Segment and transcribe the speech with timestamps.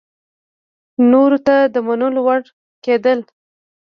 [1.11, 2.39] نورو ته د منلو وړ
[2.83, 3.19] کېدل